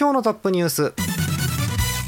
[0.00, 0.94] 今日のトップニュース。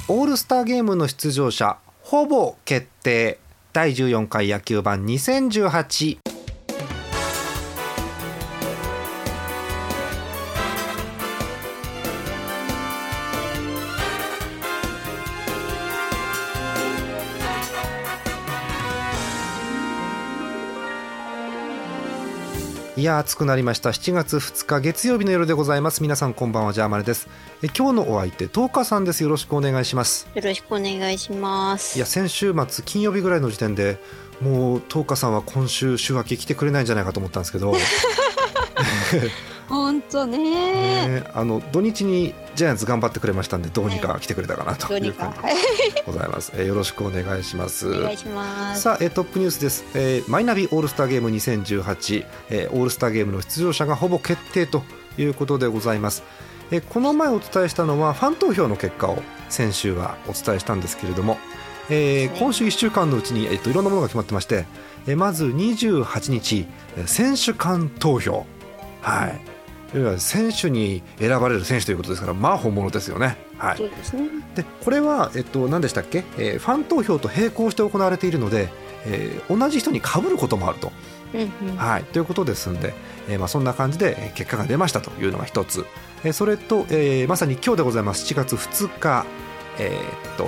[0.07, 3.41] オールスターゲームの出場者ほぼ決定。
[3.73, 6.19] 第14回野球版2018
[23.01, 23.93] いや暑くなりました。
[23.93, 26.03] 7月2日月曜日の夜でございます。
[26.03, 27.29] 皆さんこんばんはジャーマネです。
[27.63, 29.23] え今日のお相手10日さんです。
[29.23, 30.29] よろしくお願いします。
[30.35, 31.97] よろしくお願いします。
[31.97, 33.97] いや先週末金曜日ぐらいの時点で
[34.43, 37.73] もう10日さんは今週週明け来てくれないんじゃないかと思ったんですけど
[39.71, 40.39] 本当ね。
[41.21, 45.45] ねあの土日にジャイアンツ頑張ってくれましたんでどうにか来てくれたかなという感か。
[45.49, 47.89] じでございます、えよろしくお願いします。
[47.89, 48.83] お願いします。
[48.83, 54.83] さあ、えートップニュースです、えーマイナビオールスターゲーム2018、えーオールスターゲームの出場者がほぼ決定と
[55.17, 56.23] いうことでございます、
[56.71, 61.39] えーこの前お伝えしたのはファン投票の結果を先週はお伝えしたんですけれども、
[61.89, 64.67] えー今週1週間のうちに、えー、といろんなものが決まってまして、
[65.07, 68.45] えーまず28日えー選手間投票。
[69.03, 69.41] はい
[70.19, 73.37] 選手に選ばれる選手ということですからまあ本物ですよね。
[73.59, 73.77] はい。
[73.77, 74.29] そうですね。
[74.55, 78.69] でこれは、えっと、何でしたっけ、えーファン投票と並行して行われているので、
[79.07, 80.93] えー同じ人に被ることもあると。
[81.35, 81.77] うんうん。
[81.77, 82.93] はい、ということですんで、
[83.29, 85.85] えーまあ、そんな感じでえー結果が出ましたというのが一つ、
[86.25, 88.25] えーそれと、えーまさに今日でございます。
[88.33, 89.27] 7月2日、
[89.79, 90.45] えーっと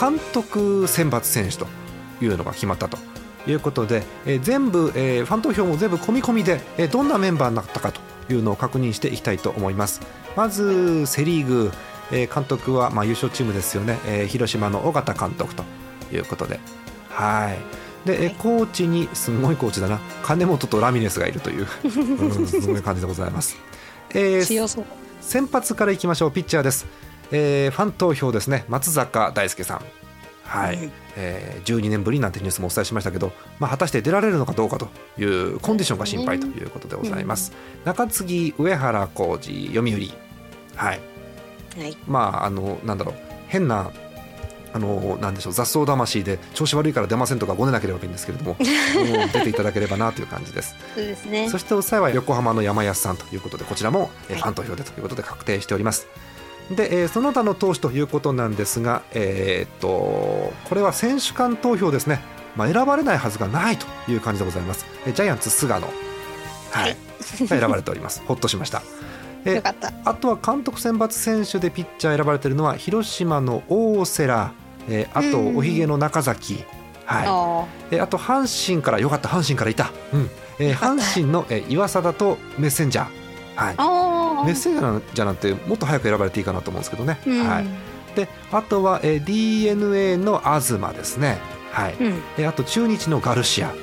[0.00, 1.66] 監督選抜選手と
[2.22, 2.98] いうのが決まったと
[3.46, 8.00] いうことで、えー全部、えーファン投票も全部込み込みで、えーどんなメンバーになったかと
[8.30, 10.00] いうのを確認していきたいと思います。
[10.36, 11.72] まずセ・リーグ、
[12.12, 15.64] えー監督は、まあ、優勝チームですよね、えー広島の尾形監督と
[16.12, 16.60] いうことで。
[17.10, 18.06] はい。
[18.06, 19.98] で、えーコーチにすごいコーチだな。
[20.22, 23.56] 金本とラミネスがいるという、うん、すごい感じでございます、
[24.10, 24.84] えー
[25.20, 26.32] 先発からいきましょう。
[26.32, 26.86] ピッチャーです、
[27.32, 28.64] えーファン投票ですね。
[28.68, 29.80] 松坂大輔さん
[30.46, 30.92] はい、うん。
[31.16, 37.52] えー12年ぶりなんてニュースもお伝えしましたけど、まあ、果たして出られるのかどうかというコンディションが心配ということでございます、
[37.84, 39.90] 中継ぎ上原浩二読売。
[40.76, 41.00] はい。
[41.78, 41.96] はい。
[42.06, 43.14] まああのなんだろう。
[43.48, 43.90] 変な
[44.72, 45.52] あのなんでしょう。
[45.52, 50.74] 雑草魂で調子悪いから出ませんとかごねなければいいんですけれども もう出ていただければなという感じです。
[50.94, 51.48] そうですね。
[51.48, 56.06] そして抑えは横浜の山安さんということでこちらもファン投票でということで確定しております
[56.70, 59.88] で、えーその他の投手ということなんですが、えーっと
[60.68, 62.20] これは選手間投票ですね、
[62.56, 64.86] まあ、選ばれないはずがないという感じでございます。
[65.06, 65.80] えージャイアンツ菅野、
[66.70, 66.96] はい。
[67.20, 68.22] 選ばれております。
[68.26, 68.82] ほっとしました。
[69.44, 69.92] えよかった。
[70.04, 74.48] あとは監督選抜選手でピッチャー選ばれているのは広島の大瀬良、
[74.88, 76.64] えーあとうんおひげの中崎、
[77.04, 77.24] はい。
[77.28, 80.30] あえーあと阪神からよかった阪神からいた、うん。
[80.58, 83.06] えー阪神の、えー岩貞とメッセンジャー、
[83.56, 84.46] はい。
[84.46, 87.48] メッセーなんじゃなくてもっと早く選ばれていいかなと思うんですけどね、うん。
[87.48, 87.66] はい、
[88.14, 91.38] であとは、えー d n a の東ですね、
[91.72, 91.94] はい。
[91.94, 92.22] うん。
[92.38, 93.76] えーあと中日のガルシア、はい。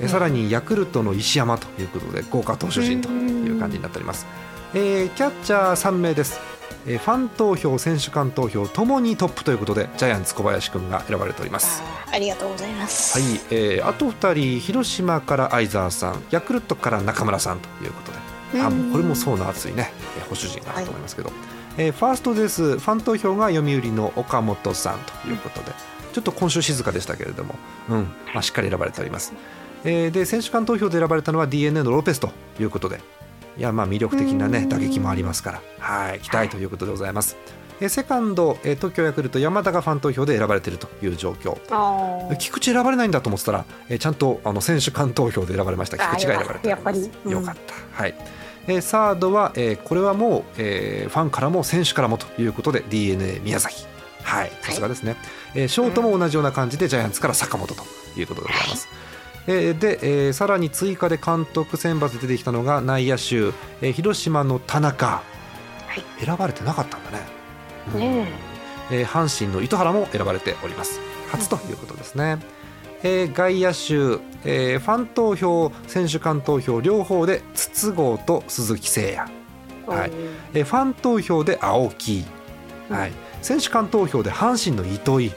[0.00, 4.26] えーさらにヤクルトの石山ということで豪華投手陣という感じになっております、
[4.74, 6.40] えーキャッチャー3名です、
[6.86, 11.82] えーファン投票選手間投票ともにトップということでジャイアンツ小林君が選ばれております。
[12.12, 13.18] ありがとうございます。
[13.18, 18.21] はい、えーあと2人広島から相沢さんヤクルトから中村さんということで
[18.60, 19.92] あこれも層の厚いね。
[20.18, 21.30] えー保守陣があると思いますけど、
[21.78, 22.78] えーファーストです。
[22.78, 25.72] ファン投票が読売の岡本さんということで。
[26.12, 27.54] ちょっと今週静かでしたけれども、
[27.88, 28.02] うん。
[28.34, 29.32] まあ、しっかり選ばれております、
[29.82, 32.30] えーで選手間投票で選ばれたのは d n a のロペスと
[32.60, 33.00] いうことで。
[33.56, 34.68] いやまあ魅力的なねうん。
[34.68, 35.62] 打撃もありますから。
[35.78, 36.20] はい。
[36.20, 37.36] 期待ということでございます、
[37.80, 41.56] えーセカンド、えー東京ヤクルト山田がファン投票で選ばれているという状況。
[42.36, 45.96] 菊池選ばれないんだと思ってたら、えーちゃんとあの選手間投票で選ばれました。
[45.96, 48.02] 菊池が選ばれてよかった。
[48.02, 48.14] はい、
[48.68, 53.86] えーサードは、えーこれはもう、えーファンからも選手からもということで d n a 宮崎。
[54.22, 55.16] はいさすがですね、
[55.54, 57.82] えーショートも同じような感じでジャイアンツから坂本と
[58.16, 58.88] いうことでございます、
[59.48, 65.22] えーで、えーさらに追加で監督選抜で出てきたのが内野手、えー広島の田中、は
[66.20, 66.24] い。
[66.24, 67.18] 選ばれてなかったんだね、
[67.94, 68.00] うん。
[68.00, 68.28] ね
[68.90, 71.00] えー阪神の糸原も選ばれております。
[71.30, 72.38] 初ということですね、
[73.02, 79.32] えー外野手、えーファン投票選手間投票両方で筒香と鈴木誠
[79.86, 80.10] 也、はい。
[80.54, 82.24] えーファン投票で青木、
[82.88, 83.12] はい、
[83.42, 85.32] 選手間投票で阪神の糸井、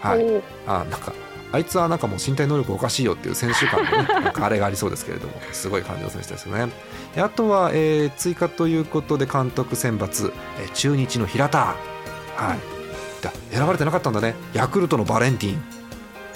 [0.00, 1.12] はい、あなんか
[1.50, 6.70] あいつはなんかもう身体能力おかしいよっていう選手間の、ね、 なんかあれがありそうですけれどもすごい感じの選手ですよね。
[7.14, 11.74] であとは、えー追加ということで監督選抜、えー中日の平田、は
[12.54, 14.34] い、だ選ばれてなかったんだね。
[14.52, 15.77] ヤクルトのバレンティン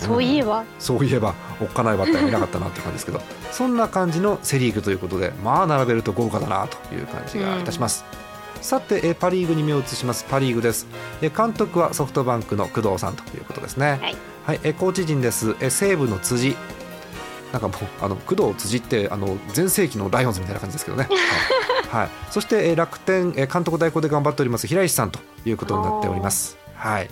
[0.07, 3.21] そういえば、そういえばおっかないバッターがいなかったなって感じですけど。
[3.51, 8.05] そんな感じのセ・リーグということでまあ並べると豪華だなという感じがいたします、
[8.63, 10.87] さてえーパ・リーグに目を移しますパ・リーグです。
[11.21, 13.91] えー監督はソフトバンクの工藤さんということですね。
[13.91, 14.17] はい、
[14.47, 14.61] はい。
[14.63, 15.51] えーコーチ陣です。
[15.61, 16.57] えー西武の辻。
[17.53, 21.07] なんかもうあの工藤辻ってあの全盛期のライオンズみたいな感じですけどね、
[21.91, 22.01] はい。
[22.01, 26.57] はい、そしてえー楽天えー監督代行で頑張っております平石さんということになっております。
[26.75, 27.11] はい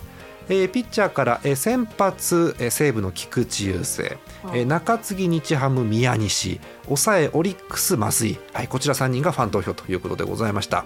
[0.49, 10.85] えーピッチャーから、えー先発、えー西武の菊池雄星、えー中継ぎ日ハム宮西抑えオリックス増井、はい、こちら3人がファン投票ということでございました。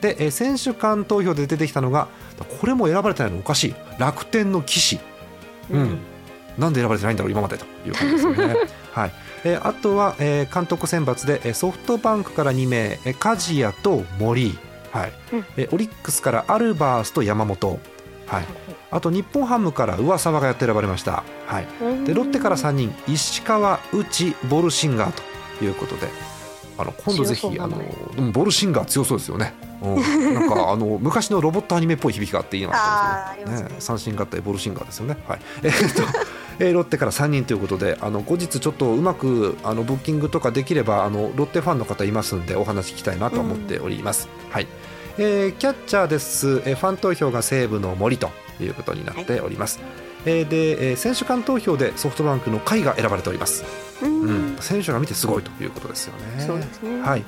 [0.00, 2.08] で、えー選手間投票で出てきたのが
[2.60, 3.74] これも選ばれてないのおかしい。
[3.98, 4.98] 楽天の岸。
[5.70, 5.98] うん、
[6.58, 8.56] なんで選ばれてないんだろう今までという感じですよね。
[8.92, 9.12] はい。
[9.44, 14.58] えーあとは、えー監督選抜でえーソフトバンクから2名、えー梶谷と森、
[14.92, 15.12] はい。
[15.32, 15.44] うん。
[15.56, 17.78] えーオリックスからアルバースと山本、
[18.26, 18.44] はい。
[18.92, 21.24] あと日本ハムから上沢がやって選ばれました。
[21.46, 21.66] はい。
[21.80, 25.22] うんでロッテから3人石川内ボルシンガー
[25.58, 26.08] ということで。
[26.78, 29.54] あの今度ぜひあのボルシンガー強そうですよね。
[29.82, 29.96] うん、
[30.34, 35.16] なんかあの昔のロボットアニメっぽい響きがあっていいなと思いますあーありますね三振合体ボルシンガーですよね。
[35.28, 35.40] はい。
[35.62, 36.02] えーっと、
[36.58, 44.28] えーロッテから3人ということで、あの後日ちょっとうまくあのブッキングとかできればあのロッテファンの方いますんでお話聞きたいなと思っております。
[44.50, 44.66] はい。
[45.18, 48.30] えーキャッチャーです、えーファン投票が西武の森と
[48.64, 49.80] いうことになっております。
[50.24, 53.64] えーで、えー選手間投票でソフトバンクの甲斐が選ばれております。
[54.02, 56.44] うんうん、選手が見てすごいということですよね。
[56.44, 57.24] そうですねはい。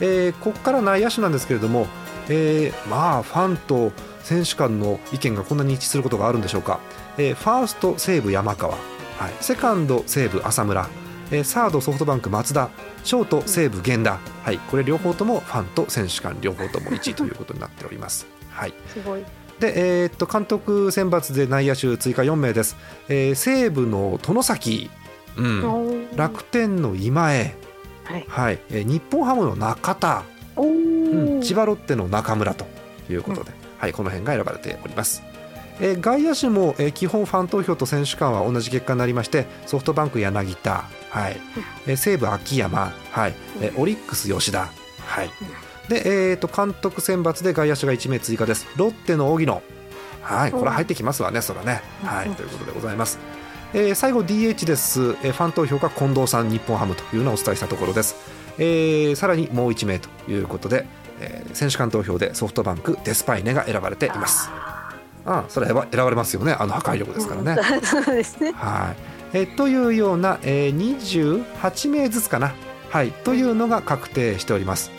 [0.00, 1.86] えーここから内野手なんですけれども、
[2.28, 3.92] えーまあファンと
[4.22, 6.80] 選手間の意見がこんなに一致することがあるんでしょうか。
[7.18, 8.80] えーファースト西武山川、はい。
[9.40, 10.88] セカンド西武浅村、
[11.30, 12.68] えーサードソフトバンク松田、
[13.04, 14.58] ショート西武源田、はい。
[14.58, 18.26] これ両方ともファンと選手間両方とも1位ということになっております。
[18.50, 18.74] はい。
[18.88, 19.24] すごい
[19.60, 22.76] で、えーっと監督選抜で内野手追加4名です。
[23.08, 24.90] えー西武の外崎、
[25.36, 27.54] うん、楽天の今江。
[28.04, 28.24] はい。
[28.28, 30.24] はい、えー日本ハムの中田、
[30.56, 32.66] おうん、ー千葉ロッテの中村と
[33.10, 35.22] いうことで、はい、この辺が選ばれております。
[35.80, 41.36] えー外野手も、えー基本ファン投票と選手間は同じ結果になりましてソフトバンク柳田、はい。
[41.86, 43.34] えー西武秋山、はい。
[43.60, 44.68] えーオリックス吉田、
[45.06, 45.30] はい
[45.88, 48.66] でえー、と監督選抜で外野手が1名追加です。
[48.76, 49.62] ロッテの荻野、
[50.22, 53.18] はい、これ入ってきますわね、それはね、はい、ということでございます。
[53.74, 58.14] えー最後 DH です、えーファン投票が近藤さん日本ハムというのをお伝えしたところです、
[58.56, 60.86] えーさらにもう1名ということで、
[61.20, 64.48] えー選手間投票でソフトバンクデスパイネが選ばれています。
[65.26, 66.52] ああそれは選ばれますよね。
[66.52, 68.52] あの破壊力ですからね、 そうですね。
[68.52, 72.54] はい、えーというような、えー28名ずつかな、
[72.90, 74.90] はい、というのが確定しております。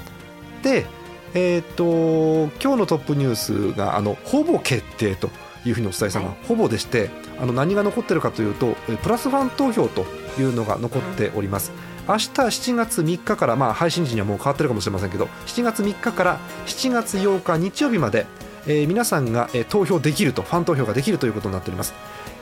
[0.65, 0.87] で、
[1.35, 5.29] えー、と今日のトップニュースがあのほぼ決定と
[5.63, 10.05] いうふうにお伝えしたのは、ほぼでしてあの何が残ってるかというとえープラスファン投票と
[10.39, 11.71] いうのが残っております。
[12.07, 18.27] 明日7月3日から、まあ、配信時にはもう変わってるかもしれませんけど7月3日から7月8日日曜日まで、
[18.67, 21.93] えー皆さんが、えー投票できるとファン投票ができるということになっております。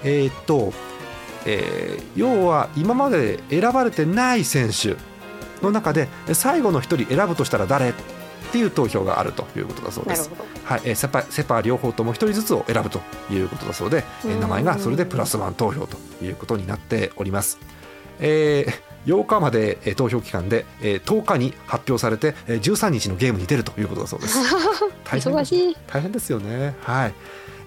[0.03, 0.73] えーっと
[1.45, 4.95] えー要は今まで選ばれてない選手
[5.63, 7.93] の中でえ最後の1人選ぶとしたら誰？
[8.53, 10.29] っていう投票があるということだそうです。
[10.63, 17.57] はい、えーセパセパ両方とも1人ずつを選ぶということだそうで、えー名前がそれでプラスワン投票ということになっております。
[18.19, 24.37] えー8日までえー投票期間で、えー10日に発表されてえー13日のゲームに出るということだそうです。
[25.03, 26.75] 大変忙しい大変ですよね。
[26.83, 27.13] はい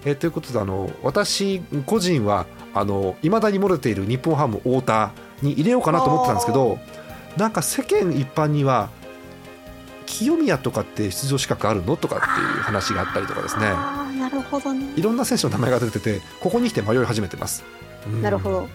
[0.05, 6.79] えーということであの私個人はあの未だに漏れている日本ハム太田に入れようかなと思ってたんですけど
[7.35, 8.89] なんか世間一般には
[10.07, 13.67] 清宮とかって出場資格あるのとかっていう話があったりとかですね。
[13.67, 14.93] ああなるほどね。
[14.95, 17.63] いろんな選手の名前が出ててここに来て迷い始めてます。
[18.07, 18.21] うん。
[18.23, 18.67] なるほど。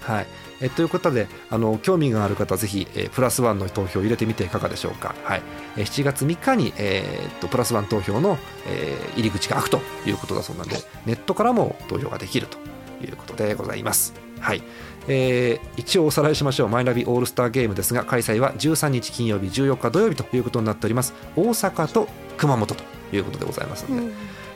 [0.00, 0.26] はい。
[0.60, 5.42] えということであの興味がある方はぜひ、えープラスワンの投票を入れてみていかがでしょうか、はい。
[5.76, 12.58] えー7月3日に、えーっとプラスワン投票の、えー入り口が開くということだそうなんでネットからも投票ができると
[13.04, 14.14] いうことでございます。
[14.40, 14.62] はい
[15.08, 16.68] えー一応おさらいしましょう。
[16.68, 21.14] マイナビオールスターゲームですが開催は13日金曜日14日土曜日ということになっております。
[21.34, 24.12] 大阪と熊本ということでございますので、うん。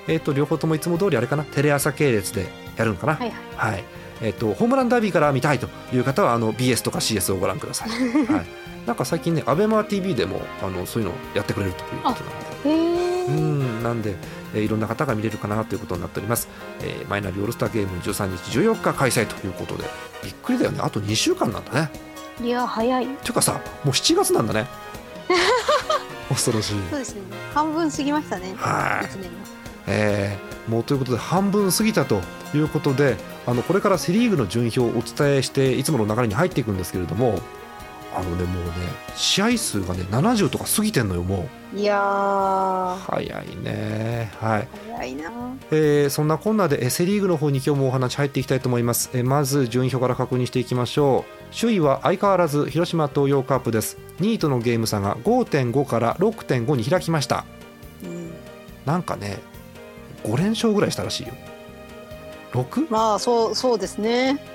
[0.08, 1.44] えー、と両方ともいつも通りあれかな？
[1.44, 3.72] テレ朝系列でやるのかな、はいはい。
[3.72, 3.84] はい。
[4.20, 7.88] えー、とホームランダービーから見たいという方はあの BS とか CS をご覧ください、
[8.32, 8.46] はい、
[8.86, 13.34] なんか最近ね ABEMATV でもあのそういうのやってくれるということなので。
[13.34, 13.82] うん。
[13.82, 14.14] なんで、
[14.54, 16.48] えーいろんな方が見れるかなということになっております、
[16.80, 19.84] えーマイナビオールスターゲーム13日14日開催ということで
[20.22, 20.80] びっくりだよね。
[20.82, 21.90] あと2週間なんだね。
[22.40, 23.06] いや早い。
[23.06, 24.66] ていうかさもう7月なんだね。
[26.28, 26.74] 恐ろしい。
[26.90, 27.22] そうですね。
[27.54, 28.54] 半分過ぎましたね。
[28.56, 29.06] はい。
[29.06, 29.28] 一年の
[29.86, 32.20] えーもうということで半分過ぎたと
[32.54, 33.16] いうことで
[33.46, 37.40] あのこれからセ・リーグの順位表をお伝えしていつもの流れに入っていくんですけれども
[38.14, 38.72] あのねもうね
[39.14, 41.78] 試合数がね70とか過ぎてんのよもう。
[41.78, 42.96] いやー。
[42.98, 44.30] 早いね。
[44.38, 45.30] はい、早いな。
[45.70, 51.54] えーそんなこんなでえーセ・リーグの方に今日もお話入っていきたいと思います、えーまず順位表から確認していきましょう。
[51.58, 53.98] 首位は相変わらず広島東洋カープです。
[54.20, 57.44] 2位とのゲーム差が5.5から6.5に開きました。
[58.02, 58.30] うん。
[58.84, 59.38] なんかね
[60.24, 61.32] 5連勝ぐらいしたらしいよ
[62.52, 62.86] 6?
[62.90, 64.44] まあそうそうですね。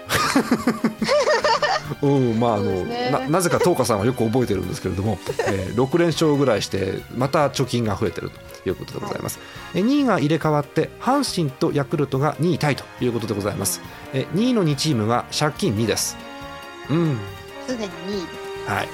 [2.01, 3.09] うんまああの、ね。
[3.11, 9.39] ななぜか東花さんはよく覚えてるんですけれども、 えー6連勝ぐらいしてまた貯金が増えてるということでございます、
[9.73, 13.81] え2位が入れ替わって阪神とヤクルトが2位タイということでございます、
[14.13, 16.17] え2位の2チームが借金2です。
[16.89, 17.17] うん。
[17.67, 17.91] すでに2
[18.67, 18.71] 位。
[18.71, 18.89] はい、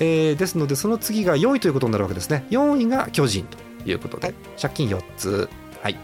[0.00, 2.46] えーですのでその次が4位ということになるわけですね。
[2.50, 4.34] 4位が巨人ということで、はい。
[4.60, 5.48] 借金4つ、
[5.82, 5.96] はい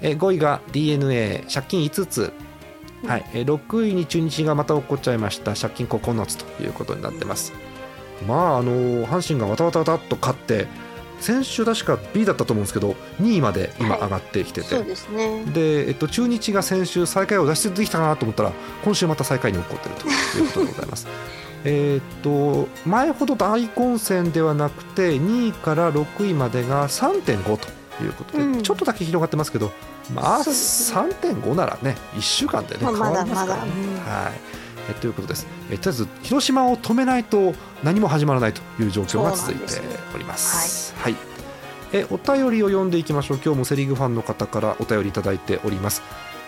[0.00, 2.32] えー5位が d n a 借金5つ、
[3.02, 3.08] うん。
[3.10, 3.24] はい。
[3.34, 5.54] えー6位に中日がまた起こっちゃいました。
[5.54, 7.52] 借金9つということになってます、
[8.26, 10.66] まああのー阪神がわたわたわたっと勝って
[11.20, 14.00] 先週確か B だったと思うんですけど2位まで今はい。
[14.02, 15.44] 上がってきてて、そうですね。
[15.46, 18.52] で、えっと、中日が先週最下位を脱出できたかなと思ったら
[18.84, 21.06] 今週また最下位に起こってるということでございます。
[21.64, 27.68] えーっと前ほど大混戦ではなくて2位から6位までが3.5と
[28.04, 28.62] いうことで、うん。
[28.62, 29.72] ちょっとだけ広がってますけど
[30.14, 31.00] まあそうですね。
[31.00, 33.64] 3.5ならね1週間でね、まあ変わりますから。
[33.64, 33.70] ね。
[33.70, 33.96] まだ。
[33.96, 34.24] まだうん。
[34.24, 34.32] はい。
[34.88, 40.94] えということです、えとりあえず広島を止めないと何も始まらないという状況が続いてそうなんですおります。
[40.96, 41.16] はい。
[41.92, 43.40] えお便りを読んでいきましょう。
[43.44, 46.02] 今日もセ・リーグファンの方からお便りいただいております。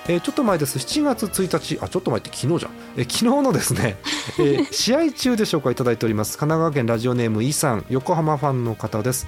[0.08, 0.78] えーちょっと前です。
[0.78, 3.98] 7月1日あちょっと前って昨日じゃん、えー昨日のですね、
[4.38, 6.38] えー 試合中で紹介いただいております。
[6.38, 9.26] 神奈川県ラジオネームイさん横浜ファンの方です、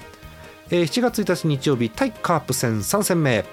[0.71, 3.45] えー7月1日日曜日対カープ戦3戦目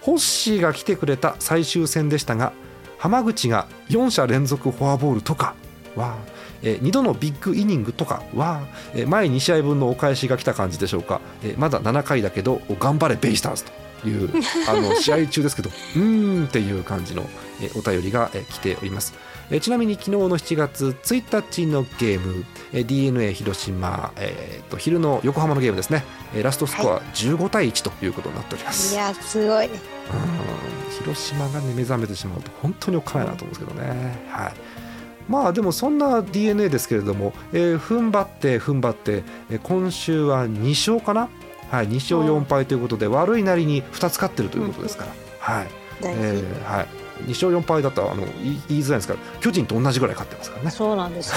[0.00, 2.52] ホッシーが来てくれた最終戦でしたが
[2.98, 5.54] 浜口が4者連続フォアボールとか
[5.94, 6.16] は、
[6.62, 13.64] え2度のビッグイニングとかは、えー前2試合分のお返しが来た感じでしょうか、えーまだ7回だけど頑張れベイスターズ
[14.02, 14.30] という
[14.68, 17.28] あの 試合中ですけどうーんっていう感じの、
[17.60, 19.14] えーお便りが、えー来ております、
[19.50, 29.72] えーちなみに昨日の7月1日のゲーム、えー d n a 広島、えーと昼の横浜のゲームですね、えーラストスコア15対1ということになっております、いやすごいうん
[30.98, 34.26] 広島が、ね、目覚めてしまうと本当におっかないなと思うんですけどね。
[34.30, 34.52] はい。
[35.28, 41.28] まあでもそんな d n a ですけれども、えー踏ん張って踏ん張って、えー今週は2勝かな、
[41.70, 45.68] はい、2勝4敗ということで悪いなりに2つ勝ってるということですから、はい。
[46.02, 46.86] えーはい、
[47.26, 50.70] 2勝4敗だったらあの言いづらいんですから巨人と同じぐらい勝ってますからね。
[50.70, 51.34] そうなんですよ、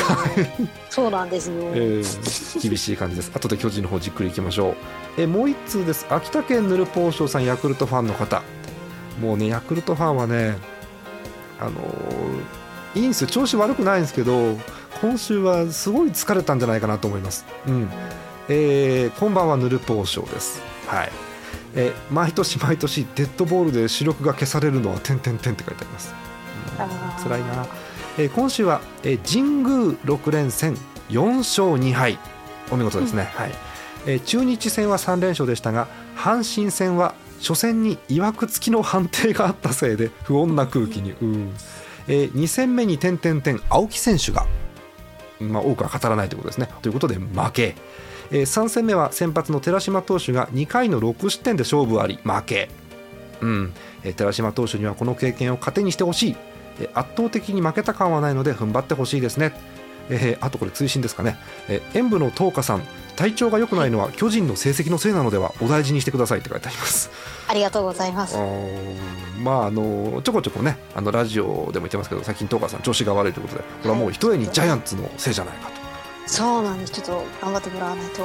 [0.90, 3.32] そうなんですよ、 えー厳しい感じです。
[3.34, 4.76] 後で巨人の方じっくりいきましょう、
[5.18, 6.06] えーもう一通です。
[6.10, 8.42] 秋田県ぬるぽうしょうさんヤクルトファンの方。
[9.20, 10.58] もうねヤクルトファンはね
[11.60, 13.28] あのーいいんですよ。
[13.28, 14.58] 調子悪くないんですけど
[15.02, 17.46] 今週はすごい疲れたんじゃないかなと思います。
[17.68, 17.90] うん。
[18.50, 20.62] えーこんばんはぬるぽうしょうです。
[20.88, 21.12] はい
[21.76, 26.14] えー毎年毎年デッドボールで視力が消されるのは点々点って書いてあります、
[27.24, 27.68] 辛いな、
[28.18, 30.76] えー今週は、えー神宮6連戦
[31.10, 32.20] 4勝2敗。
[32.72, 33.52] お見事ですね、はい。
[34.06, 41.54] えー中日戦は3連勝でしたが阪神戦は初戦にいわくつきの判定があったせいで不穏な空気に、うん。
[42.08, 44.46] え2戦目に点々点青木選手が、
[45.40, 46.70] まあ、多くは語らないということですね。
[46.82, 47.76] ということで負け、
[48.32, 52.70] え3戦目は先発の寺島投手が2回の6失点で勝負あり負け、
[53.42, 53.74] うん。
[54.04, 56.36] えー寺島投手にはこの経験を糧にしてほしい。
[56.80, 59.54] えー圧倒的に負けた感はないので踏ん張ってほしいですね、
[60.10, 62.82] えーあとこれ追伸ですかね、えー演舞の東花さん
[63.16, 67.12] 体調が良くないのは巨人の成績のせいなのではお大事にしてくださいって書いてあります。
[67.48, 68.38] ありがとうございます。
[69.44, 75.81] まああのちょこちょこねあのラジオでも言ってますけど最近東花さん調子が悪いということでこれはもうひとえにジャイアンツのせいじゃないか
[76.32, 76.94] そうなんです。
[76.94, 78.24] ちょっと頑張ってもらわないと。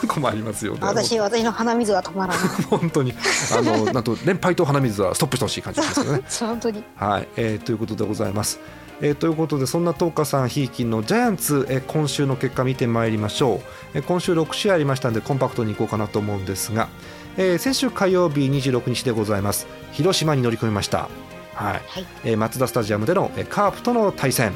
[0.00, 0.78] と 困りますよね。
[0.80, 2.48] 私私の鼻水が止まらない。
[2.70, 3.12] 本当に。
[3.52, 6.84] あの なんと連敗と鼻水はストップしてほしい感じですけどね本当に。
[6.94, 8.60] はい、えーということでございます。
[9.00, 13.60] えーということでそんな東花さんひいきのジャイアンツ、えー今週の結果見てまいりましょう、
[13.94, 16.88] えー今週6試合ありましたのでコンパクトにいこうかなと思うんですが、
[17.36, 19.66] えー先週火曜日26日でございます。
[19.92, 21.08] 広島に乗り込みました、
[21.54, 21.72] はい。
[21.72, 22.06] はい。
[22.24, 24.52] えーマツダスタジアムでの、えーカープとの対戦、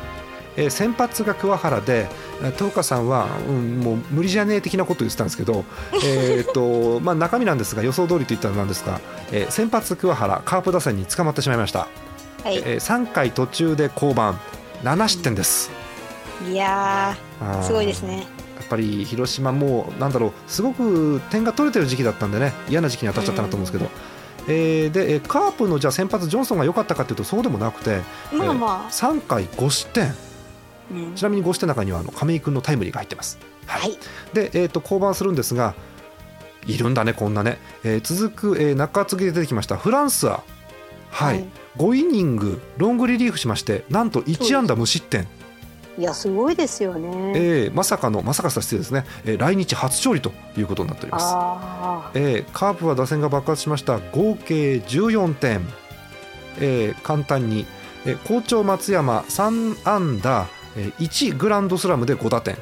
[0.56, 2.08] えー先発が桑原で
[2.42, 5.64] えー東花さんは、うん、もう無理じゃねえ的なことを言ってたんですけど、
[6.04, 11.88] えーっとまあ、中身なんですが予想通りと言ったらなんですが、えー先発桑原カープ打線に捕まってしまいました、
[12.44, 12.56] はい。
[12.58, 14.34] えー3回途中で降板。
[14.82, 15.70] 7失点です、
[16.50, 18.26] いやあー、ーすごいですね。
[18.58, 23.90] やっぱり広島もなんだろうすごく点が取れてる時期だったんでね嫌な時期に当たっちゃったなと思うんですけど、
[24.48, 28.00] えーでえーカープのじゃあ先発ジョンソンが良かったかというとそうでもなくて
[28.32, 30.06] まあま3回5失点。
[30.10, 30.31] あ。
[30.90, 31.14] うん。
[31.14, 33.38] ちなみに5失点の中にはあの亀井君のタイムリーが入ってます。
[33.66, 33.96] はい。
[34.32, 35.74] で、えー、と降板するんですが
[36.66, 40.42] いるんだねこんなね、えー続く、えー中継ぎで出てきましたフランスは、
[41.10, 41.36] はい。
[41.36, 41.46] はい。
[41.78, 45.26] 5イニングロングリリーフしましてなんと1安打無失点、
[45.98, 47.32] いや、すごいですよね。
[47.34, 51.26] えーまさかのまさかした失礼ですね、えー来日初勝利ということになっております。
[51.28, 53.98] あえーカープは打線が爆発しました。
[53.98, 55.60] 合計14点、
[56.60, 57.66] えー簡単に、
[58.06, 62.56] えー好調松山3安打、えー1グランドスラムで5打点、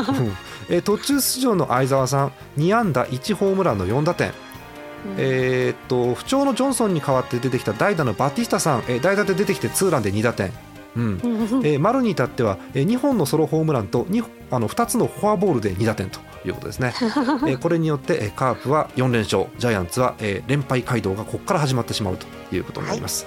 [0.84, 4.32] 途中出場の相澤さん2安打1ホームランの4打点、ー
[5.18, 10.52] えーっと不調のジョンソンに代わって出てきた代打のバティスタさん、えー代打で出てきてツーランで2打点、
[10.96, 11.04] うん。
[11.04, 11.20] うん。
[11.64, 16.20] えー丸に至っては、え2本のソロホームランと 2, あの2つのフォアボールで2打点と。
[16.44, 16.92] いうことですね、
[17.48, 19.46] えーこれによって、えーカープは4連勝。
[19.58, 23.26] ジャイアンツは、えー連敗街道がここから始まってしまうということになります、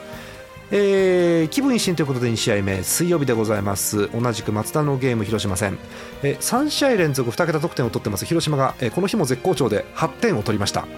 [0.71, 4.07] えー気分一新ということで2試合目水曜日でございます。
[4.11, 5.79] 同じく松田のゲーム広島戦、
[6.21, 8.25] えー3試合連続2桁得点を取ってます。
[8.25, 10.81] 広島が、えーこの日も絶好調で8点を取りました。
[10.81, 10.89] はい。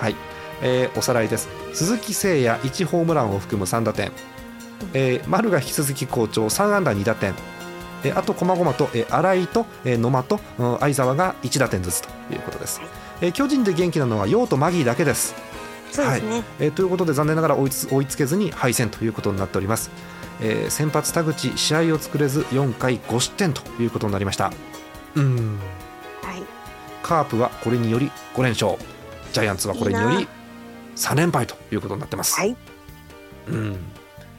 [0.00, 0.16] はい、
[0.62, 1.48] えーおさらいです。
[1.74, 4.10] 鈴木誠也1ホームランを含む3打点、
[4.94, 7.34] えー丸が引き続き好調3安打2打点、
[8.02, 12.88] えーあと細々と、えー新井と、えー野間と、うん相澤が1打点ずつということです、はい。
[13.20, 15.36] えー巨人で元気なのは陽とマギーだけです、
[15.96, 16.44] そうですね。
[16.60, 19.90] えーということで残念ながら追いつ追いつけずに敗戦ということになっております、
[20.40, 24.52] えー先発田口試合を作れず4回5失点ということになりました。
[25.14, 25.58] うん。
[26.22, 26.42] はい。
[27.02, 28.76] カープはこれにより5連勝。
[29.32, 30.28] ジャイアンツはこれによりいいな。
[30.96, 32.56] 3連敗ということになってます、はい。
[33.48, 33.76] うん、い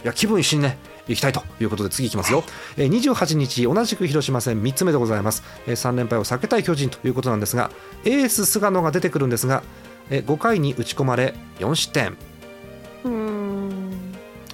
[0.03, 0.77] や気分一新ね。
[1.07, 2.43] 行きたいということで次いきますよ、
[2.75, 7.71] えー28日同じく広島戦3つ目でございます、え3連敗を避けたい巨人ということなんですが
[8.03, 9.63] エース菅野が出てくるんですが、
[10.09, 12.17] え5回に打ち込まれ4失点。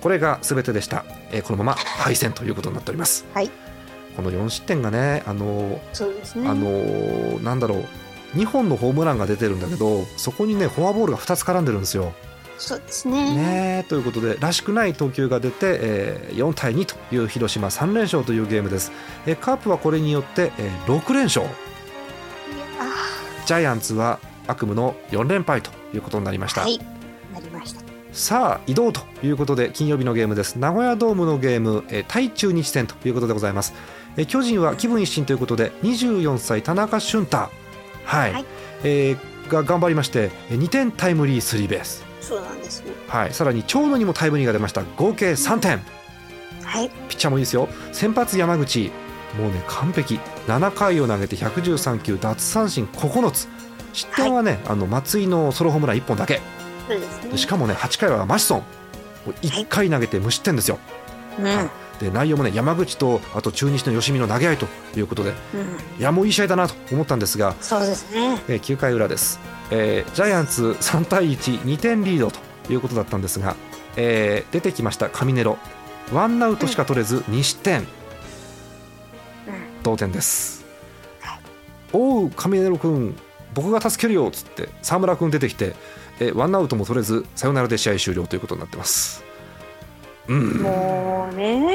[0.01, 3.49] これが全てでした、えーこのまま敗戦ということになっておりますはい。
[4.15, 6.47] この4失点がねあのーそうですね。
[6.49, 7.85] あのーなんだろう
[8.37, 12.13] 2本のホームランが出てるんだけどそこにねフォアボールが2つ絡んでるんですよ
[12.57, 13.35] そうですね。
[13.35, 18.91] ねえということでらしくない投球が出て、えー4対2という広島3連勝というゲームです、
[19.25, 21.49] えーカープはこれによって、えー6連勝あ
[23.45, 26.77] ジャイアンツは悪夢の4連敗ということになりました、ーはい。
[27.33, 27.81] なりました。
[28.11, 30.57] さあ移動ということで金曜日のゲームです。
[30.57, 33.73] 名古屋ドームのゲーム、えー対中日戦ということでございます、
[34.17, 37.37] えー巨人は気分一新ということで24歳田中俊太。
[37.37, 37.49] は
[38.27, 38.45] い、はい。
[38.83, 39.17] えー
[39.49, 42.05] が頑張りましてえー2点タイムリースリーベース。
[42.21, 42.91] そうなんですね。
[43.07, 44.83] はい、さらに長野にもタイムリーが出ました。
[44.95, 45.81] 合計3点。
[46.63, 46.89] はい。
[47.09, 47.67] ピッチャーもいいですよ。
[47.91, 48.91] 先発山口。
[49.37, 50.19] もうね完璧。
[50.47, 53.47] 7回を投げて113球奪三振9つ
[53.93, 56.41] 失点はね、あの松井のソロホームラン1本だけ。
[56.87, 57.37] そうですね。
[57.37, 58.63] しかもね8回はマシソン。
[59.25, 60.79] 1回投げて無失点ですよ、
[61.39, 61.45] うん。
[61.45, 61.69] はい。
[61.99, 65.99] で内容もね山口とあと中日の吉見の投げ合いということでうん。
[65.99, 68.41] いやもういい試合だなと思ったんですが、そうですね。
[68.49, 69.39] えー9回裏です、
[69.71, 72.39] えージャイアンツ3対12点リードと
[72.73, 73.55] いうことだったんですが、
[73.95, 75.57] えー出てきましたカミネロ。
[76.11, 77.85] ワンアウトしか取れず2失点、うん。
[79.83, 80.65] 同点です。
[81.93, 83.15] おうカミネロ君
[83.53, 85.75] 僕が助けるよっつって沢村君出てきて、
[86.19, 89.23] えーワンアウトも取れずサヨナラで試合終了ということになってます
[90.27, 91.67] うんもうね。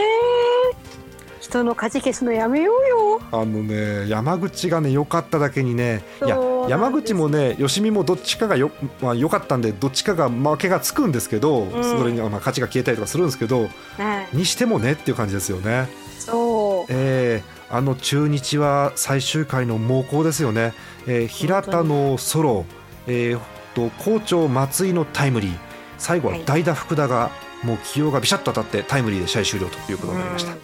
[1.41, 3.21] 人の勝ち消すのやめようよ。
[3.33, 6.39] あのね山口がね良かっただけにねいや
[6.69, 14.37] 山口もね吉見もどっちかがよ、まあ、良かったんでどっちかが負けがつくんですけど、んそれにまあ勝ちが消えたりとかするんですけどはい。
[14.37, 15.89] にしてもねっていう感じですよね。
[16.19, 16.87] そう。
[16.91, 20.73] えーあの中日は最終回の猛攻ですよね、
[21.07, 22.65] えー平田のソロ、
[23.07, 23.41] えー
[23.75, 25.59] と好調松井のタイムリー
[25.99, 27.31] 最後は代打福田が
[27.63, 30.53] もう起用がビシャッと当たってタイムリーで試合終了ということになりました。
[30.53, 30.59] うん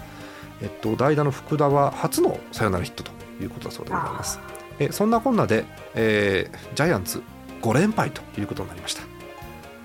[0.63, 4.41] えっと、代打の福田は初のサヨナラヒットということだそうでございます。
[4.79, 5.65] えそんなこんなで、
[5.95, 7.23] えージャイアンツ
[7.61, 9.03] 5連敗ということになりました。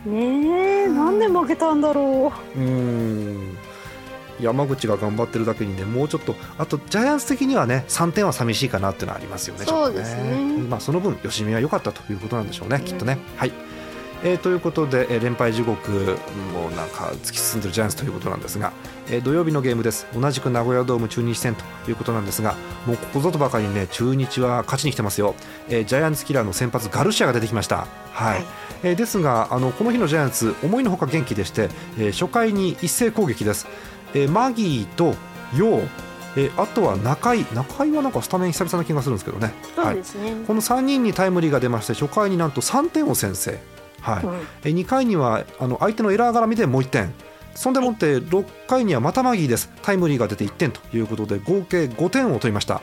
[0.06, 3.58] ねえ、なんで負けたんだろうーん
[4.42, 10.40] 山口が頑張ってるだけにねもうちょっとあとジャイアンツ的にはね3点は寂しいかなっていうのはありますよねそうですね。
[10.70, 13.18] まあ、その分吉見は良かったということなんでしょうね、うんきっとね。
[13.38, 13.52] はい。
[14.22, 15.92] えーということで、えー連敗地獄
[16.54, 18.74] もうなんか突き進んでるジャイアンツということなんですが、
[19.10, 20.08] えー土曜日のゲームです。
[20.14, 25.36] 同じく名古屋ドーム中日戦ということなんですがもうここぞとばかりにね中日は勝ちに来てますよ、
[25.70, 27.88] えージャイアンツキラーの先発ガルシアが出てきました。
[28.12, 28.46] はい、はい。
[28.84, 33.68] えーですがあのこの日のジャイアンツ思いのほか元気でして、えー初回に一斉攻撃です、
[34.14, 35.16] えーマギーと
[35.56, 35.82] ヨウ、
[36.36, 39.54] えーあとは中井中井はなんかスタメン久々な気がするんですけどね。
[39.76, 40.34] そうですね。
[40.46, 43.60] この3人にタイムリーが出まして初回になんと3点を先制、
[44.02, 44.24] はい。
[44.24, 44.34] うん。
[44.64, 47.14] え2回にはあの相手のエラー絡みでもう1点。
[47.56, 49.70] そんでもって6回にはまたマギーです。
[49.82, 52.82] タイムリーが出て1点ということで合計5点を取りました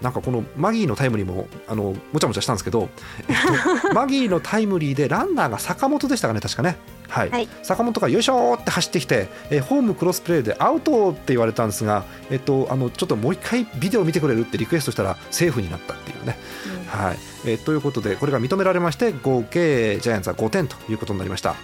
[0.00, 2.88] なんかこのマギーのタイムリーもあのもちゃもちゃしたんですけど、
[3.28, 3.36] えっ
[3.82, 6.76] と、 マギーのタイムリーでランナーが坂本でしたかね確かね。
[7.08, 7.48] はい、はい。
[7.62, 16.38] 坂本がよいしょーって走ってきて、えーホームクロスプレーでアウトって言われたんですが、えっと、あのちょっともう一回ビデオ見てくれるってリクエストしたらセーフになったっていうね。
[16.86, 17.18] はい。
[17.44, 21.54] えーということでこれが認められまして合計ジャイアンツは5点ということになりました、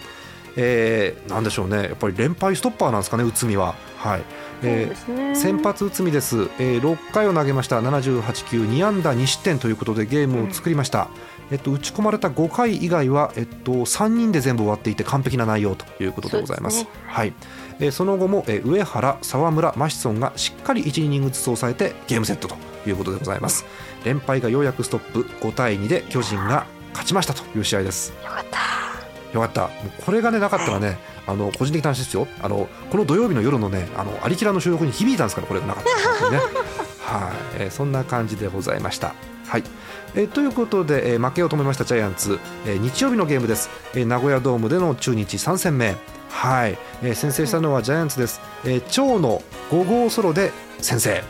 [0.57, 1.85] えーなんでしょうね。
[1.85, 4.23] やっぱり連敗ストッパーなんですかね内海は、はい
[4.63, 5.35] えー。
[5.35, 7.81] 先発内海です、えー6回を投げました。
[7.81, 11.09] 78球2安打2失点ということでゲームを作りました、
[11.51, 16.85] えっと、打ち込まれた5回以外は、えっと、3人で全部終わっていて完璧な内容ということでございます。
[16.85, 16.89] ね。
[17.07, 17.33] はい。
[17.79, 23.65] えーその後も、えー上原、沢村、マシソンがしっかり1イニングずつ抑えてゲームセットということでございます。
[24.05, 25.23] 連敗がようやくストップ。
[25.41, 28.13] 5対2で巨人が勝ちましたという試合です。
[28.25, 28.66] よかった。
[29.37, 29.71] よかった。
[30.05, 32.27] これがねなかったらねあの個人的な話ですよ。
[32.43, 35.85] あのこの土曜日の夜のねあのアリキラの収録に響いたんですからこれがなかっ
[36.19, 36.39] たらね。
[37.07, 39.15] はい、えーそんな感じでございました。
[39.47, 39.65] はい。
[40.15, 45.97] えーということで、えー負けを止めましたジャイアンツ、えー日曜日のゲームです、えー名古屋ドームでの中日3戦目
[46.31, 51.23] はい、えー先制したのはジャイアンツです、えー長の5号ソロで先制。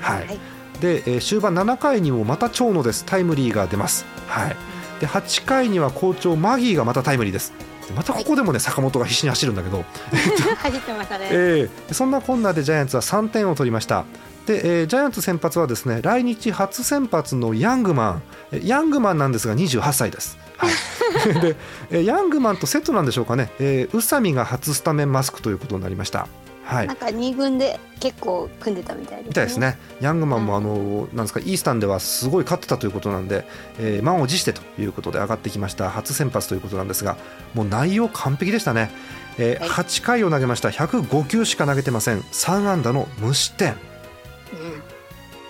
[0.00, 0.38] はい、はい。
[0.80, 3.04] で、えー終盤7回にもまた長野です。
[3.04, 4.04] タイムリーが出ます。
[4.26, 4.56] はい
[5.00, 7.52] で8回には好調マギーがまたタイムリーです。
[7.88, 9.84] でまたここでもね、坂本が必死に走るんだけど、
[10.58, 11.28] 走ってましたね。
[11.30, 14.04] えーそんなこんなでジャイアンツは3点を取りました。
[14.46, 18.22] で、えージャイアンツ先発はですね来日初先発のヤングマン。
[18.52, 20.70] えーヤングマンなんですが28歳です、はい、
[21.40, 21.56] で
[21.90, 26.28] えーヤングマンとセットなんでしょうかね、えー宇佐美が初スタメンマスクということになりました
[26.70, 26.86] はい。
[26.86, 29.28] なんか二軍で結構組んでたみたいですね。
[29.28, 33.44] みたいですね、ヤングマンもあの、なんですかイースタンではすごい勝ってたということなんで、
[33.80, 35.90] えー満を持してということで上がってきました。
[35.90, 37.16] 初先発ということなんですが
[37.54, 38.90] もう内容完璧でしたね、
[39.36, 39.68] えーはい。
[39.68, 40.68] 8回を投げました。
[40.68, 42.20] 105球しか投げてません。
[42.20, 43.74] 3安打の無失点。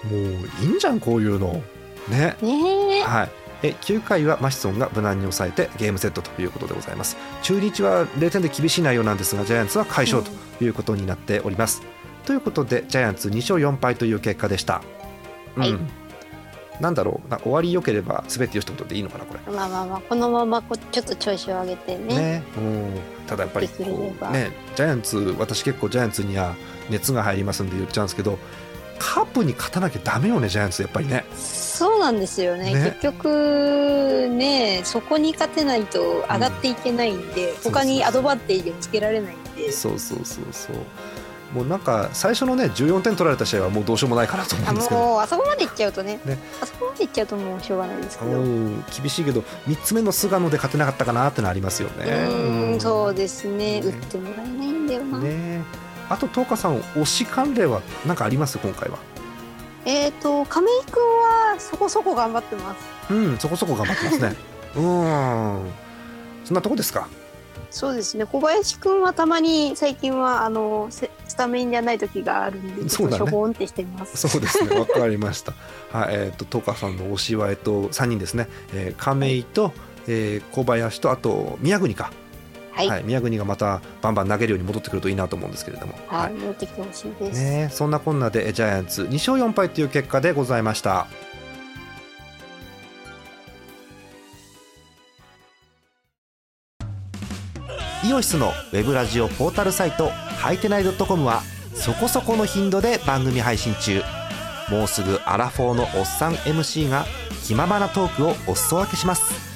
[0.03, 0.33] うん。
[0.33, 1.63] もういいんじゃんこういうの。
[2.09, 2.37] ね。
[2.41, 3.03] ねえ。
[3.03, 7.17] はいえ9回はマシソンが無難に抑えてゲームセットということでございます。
[7.43, 10.23] 中日は0点で厳しい内容なんですがジャイアンツは快勝
[10.59, 11.83] ということになっております、
[12.25, 14.83] ということでジャイアンツ2勝4敗という結果でした、
[15.57, 15.63] うん。
[15.63, 15.75] はい。
[16.81, 17.29] なんだろう。
[17.31, 19.53] な終わり良ければ全てよしってことでいいのかなこれ。
[19.53, 22.17] まあまあまあこのままこうちょっと調子を上げてね。
[22.17, 22.43] ね。
[22.57, 23.73] うん、ただやっぱりね
[24.75, 26.55] ジャイアンツ私結構ジャイアンツには
[26.89, 28.39] 熱が入りますんで言っちゃうんですけど
[29.01, 31.25] カープに勝たなきゃダメよねジャイアンツやっぱりね。
[31.35, 32.75] そうなんですよね。
[32.75, 32.97] ね。
[33.01, 39.73] 結局ねそこに勝てないと上がっていけないんで、そう他にアドバンテージをつけられないんで。
[39.73, 40.77] そうそうそうそう。
[41.55, 45.01] もうなんか最初のね14点取られた試合はもうどうしようもないかなと思うあんですけど。
[45.01, 46.21] もうあそこまでいっちゃうとね。
[46.25, 46.39] ね。
[46.61, 52.05] あそこまでいっちゃうともうしょうがないですけど、ううん厳しいけど3つ目の菅野で勝てなかったかなってのありますよね。
[52.05, 52.81] ーん。
[52.81, 53.81] そうですね。
[53.81, 53.87] ね。
[53.87, 55.65] 打ってもらえないんだよな、ね
[56.11, 58.59] あと東花さん推し関連は何かあります？
[58.59, 58.99] 今回は。
[59.87, 62.75] えっ、と亀井くんはそこそこ頑張ってま
[63.09, 64.37] すうんそこそこ頑張ってますね。
[64.77, 65.71] うん
[66.45, 67.09] そんなとこですか？
[67.71, 75.53] そうですね小林くんはたまに最近はあのせスタメンじゃない時があるんでそうだねしょぼんってしてますそうですね わかりました。
[75.93, 78.49] はいえっ、と東花さんの推しはえっと3人ですね。
[78.75, 79.73] えー、亀井と、
[80.09, 82.11] えー小林とあと宮国か。
[82.73, 85.95] はい、宮国がまたバンバン投げるように戻ってくるといいなと思うんですけれども。
[86.07, 87.69] はい、戻ってきてほしいです、ね。
[87.69, 91.07] えそんなこんなでえジャイアンツ2勝4敗という結果でございました。
[98.03, 101.43] イオシスのウェブラジオポータルサイトはいてない .com は
[101.75, 104.03] そこそこの頻度で番組配信中。
[104.71, 107.05] もうすぐアラフォーのおっさん MC が
[107.45, 109.51] 気ままなトークをお裾分けします。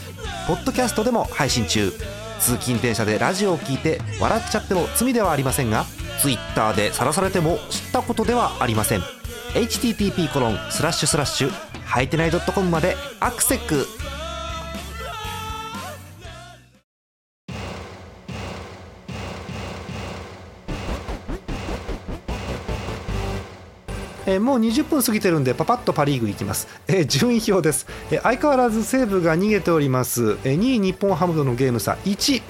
[0.46, 1.90] ポッドキャストでも配信中
[2.44, 5.87] 通勤電車でラジオを聞いて笑っちゃっても罪ではありませんが
[6.20, 9.00] Twitter で晒されても知ったことではありません。
[9.54, 11.50] http コロンスラッシュスラッシュ
[11.85, 13.87] はいてない .com までアクセック
[24.34, 32.42] えーもう20分過ぎてるんでパパッとパ・リーグいきます、えー順位表です、えー相変わらず西武が逃げております、えー2位日本ハムとのゲーム差1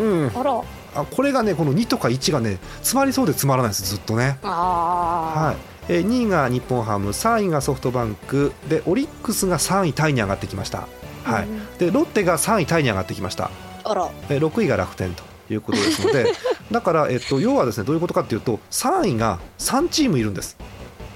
[0.00, 0.32] うん。
[0.34, 0.62] あら。
[0.94, 4.38] あこれがねこの2とか1がね詰まりそうで詰まらないですずっとね。
[4.42, 5.54] は
[5.88, 5.92] い。
[5.92, 10.86] えー、2位が日本ハム3位がソフトバンクでオリックスが3位タイに上がってきました、
[11.24, 13.50] はい、うん、でロッテが3位タイに上がってきました。
[13.84, 16.26] あら、えー、6位が楽天ということですので
[16.70, 20.56] だから、えっと、要はですねどういうことかというと3位が3チームいるんです。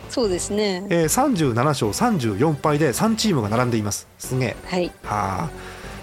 [0.09, 4.07] そうですね、えー、37勝34敗で3チームが並んでいます。
[4.19, 4.57] すげえ。
[4.67, 4.87] はい。
[5.05, 5.51] はあ。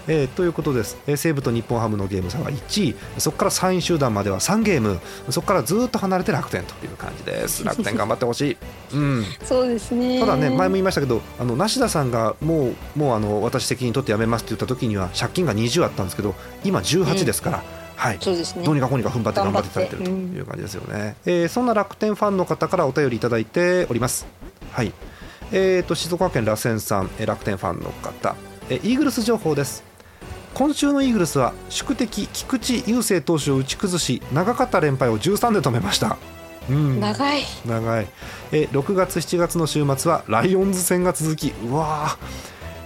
[0.08, 2.96] えー、ということです、えー、西武と日本ハムのゲーム差が1位。
[3.18, 4.98] そこから3位集団までは3ゲーム。
[5.28, 7.62] そこからずっと離れて楽天という感じです。
[7.64, 8.56] 楽天頑張ってほしい、
[8.94, 10.18] うん、そうですね。
[10.18, 16.34] ただね前も言いましたけどあの梨田さんがもうもうあの私責任取ってやめますって言った時には借金が20あったんですけど
[16.64, 18.64] 今18ですから、うんはい、そうですね。
[18.64, 21.16] どうにかこうにか踏ん張って頑張っていただいてるという感じですよね。
[21.26, 24.26] うん、えー、そんな楽天ファンの方からお便りいただいております。
[24.72, 24.94] はい。
[25.52, 28.36] えーと静岡県螺旋さん、楽天ファンの方、
[28.70, 29.84] えー、イーグルス情報です。
[30.54, 36.16] 今週のイーグルスは宿敵菊池雄星投手を打ち崩し長かった連敗を13で止めました。
[36.70, 38.06] うん、長い長い
[38.52, 42.16] え6月7月の週末はライオンズ戦が続きうわ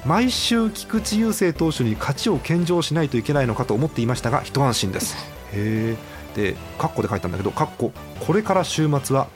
[0.04, 5.16] 毎週菊池雄星投手に勝ちを献上しないといけないのかと思っていましたが一安心です。
[5.52, 9.28] へえでカッコで書いたんだけどカッコこれから週末は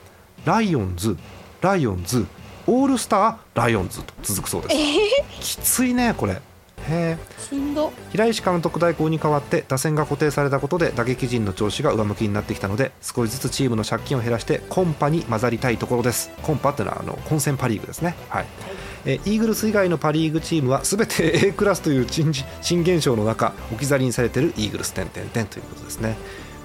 [0.45, 1.17] ライオンズ
[1.61, 2.25] ライオンズ
[2.67, 6.41] オールスターライオンズと続くそうです、えー、きついねこれ。
[6.87, 7.17] へ
[8.11, 16.31] 平石監督代行に代わって打線が固定されたことで打撃陣の調子が上向きになってきたので少しずつチームの借金を減らしてコンパに混ざりたいところです。
[16.41, 18.15] コンパってのはあの混戦パ・リーグですね。
[18.29, 26.15] はい、はいえイーグルス以外のパ・リーグチームはすべて A クラスという珍、珍現象の中置き去りにされているイーグルス点々点ということですね。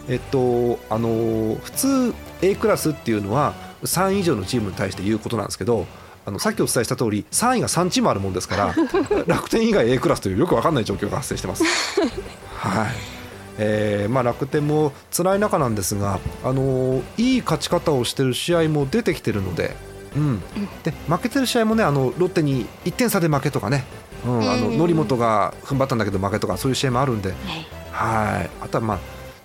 [0.09, 3.55] えっとあのー、普通 A クラスっていうのは
[3.85, 5.87] 3位以上のチームに対して言うことなんですけど
[6.27, 8.75] あのさっきお伝えした通り3位が3チームあるもんですから
[9.27, 11.65] 楽天以外 A クラスというよく分かんない状況が発生してます。
[12.57, 12.89] はい
[13.57, 19.77] えーまあ、楽天も辛い中なんですが、あのー、いい勝ち方をしている試合も出てきているので、
[20.17, 20.43] うん、
[20.83, 23.85] で負けてる試合もねあのロッテに1点差で負けとかね、
[24.27, 27.35] うん、あの則本が踏ん張ったんだけど負けとかそういう試合もあるんで、
[27.91, 28.51] はい。
[28.61, 28.99] あとはまあ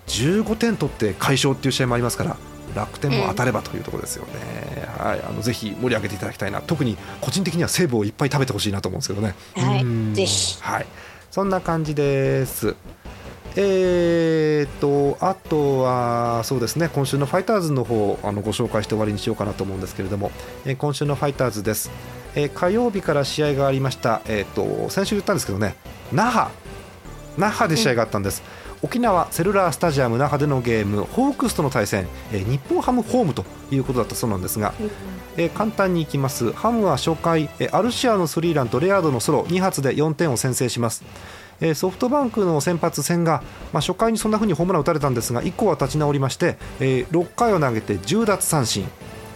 [0.06, 2.36] 15点取って快勝っていう試合もありますから
[2.74, 4.32] 楽天も当たればというところですよね、
[4.98, 6.60] うん、はい、あのぜひ盛り上げていただきたいな。
[6.60, 9.34] 特に個人的には西武をいっぱい食べてほしいなと思うんですけどね。
[9.56, 10.86] はい、ぜひ、はい、
[11.30, 12.74] そんな感じです。
[13.56, 20.30] えーとあとはそうですね今週のファイターズの方あのご紹介して終わりにしようかなと思うんですけれども、
[20.64, 21.90] えー、今週のファイターズです、
[22.34, 25.74] えー、火曜日から試合がありました、えーと、先週言ったんですけどね
[26.12, 26.50] 那覇。
[27.38, 28.42] 那覇で試合があったんです、
[28.82, 34.90] うん、沖縄セルラースタジアム那覇でのゲームホークスとの対戦、えー、日本ハムホームということだったそうなんですが、うん、
[35.36, 36.52] えー、簡単にいきます。
[36.52, 41.04] ハムは初回、えー、アルシアのスリーランとレアードのソロ2発で4点を先制します
[41.60, 43.42] えソフトバンクの先発戦が、
[43.72, 48.84] まあ、初回にそんな風にホームラン打たれたんですが以降は立ち直りまして、え6回を投げて10奪三振。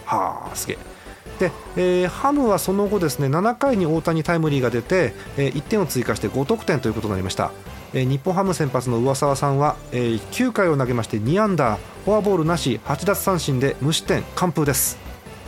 [0.05, 0.95] はあすげえ。
[1.39, 7.51] で、えー、ハムはその後ですね7回に大谷タイムリーが出て、えー、1点を追加して5得点ということになりました、
[7.93, 14.97] えー、日本ハム先発の上沢さんは、えー、9回を投げまして2アンダーフォアボールなし8奪三振で無失点完封です。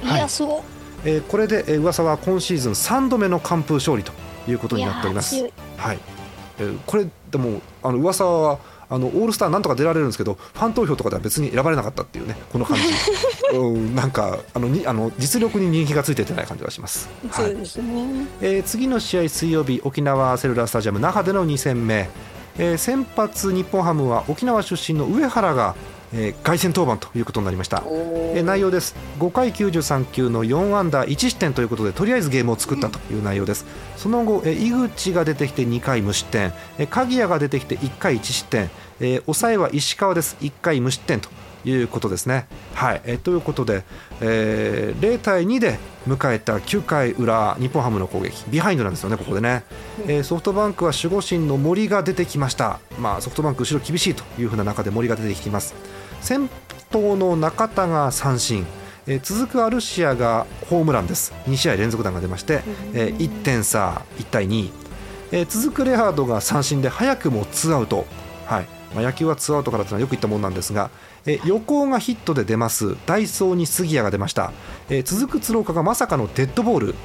[0.04, 0.64] いや、すご
[1.06, 4.12] えー、これで、えー、上沢は今シーズン3度目の完封勝利と
[4.48, 5.36] いうことになっております。
[5.78, 6.17] はい
[6.60, 12.84] えー、これでもあの噂はあのオールスターなんとか出られるんですけどファン投票とかでは別に選ばれなかったっていうねこの感じ、
[13.58, 17.10] うん、なんかあのにあの実力に人気がついててない感じがします。
[17.32, 18.06] そうですね、はい、
[18.42, 22.10] えー、次の試合水曜日沖縄セルラースタジアム那覇での2戦目、
[22.58, 25.76] えー、先発日本ハムは沖縄出身の上原が
[26.14, 28.96] えー、凱旋登板ということになりました、えー、内容です。
[29.20, 33.66] 5回93球の4安打1失点ということでとりあえずゲームを作ったという内容です、
[33.96, 40.38] うん、その後、えー、井口が出てきて2回無失点、えー、鍵谷が出てきて1回1失点、えー、抑えは石川です。
[40.42, 41.30] 1回無失点と
[41.66, 42.48] いうことですね。
[42.74, 43.84] はい、えー、ということで、
[44.22, 48.46] えー、0対2で迎えた9回裏日本ハムの攻撃。
[48.50, 49.64] ビハインドなんですよね、ここでね、
[50.08, 55.76] えー、ソフトバンクは守護神の森が出てきました、まあ、ソフトバンク後ろ厳しいというふうな中で森が出てきています。
[56.22, 56.50] 先
[56.92, 58.66] 頭の中田が三振。
[59.10, 61.34] え続くアルシアがホームランです。
[61.46, 62.62] 2試合連続弾が出まして、
[62.94, 64.70] え1点差1対2、
[65.32, 68.06] え続くレアードが三振で早くもツーアウト、
[68.46, 68.68] はい。
[68.94, 70.90] まあ、野球はツーアウトからというのはよく言ったもんなんですが、
[71.26, 72.98] え横がヒットで出ます。
[73.06, 74.52] ダイソーに杉谷が出ました、
[74.90, 76.96] え続く鶴岡がまさかのデッドボール、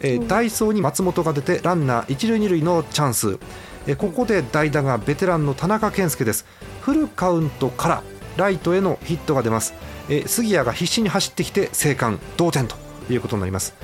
[0.00, 3.38] えダイソーに松本が出てランナー一塁二塁のチャンス、
[3.86, 6.46] えここで代打がベテランの田中健介です。
[6.80, 8.02] フルカウントから
[8.40, 9.74] ライトへのヒットが出ます、
[10.08, 12.76] えー、杉谷が必死に走ってきて生還同点と
[13.08, 13.74] いうことになります。